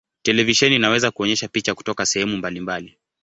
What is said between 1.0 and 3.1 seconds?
kuonyesha picha kutoka sehemu mbalimbali.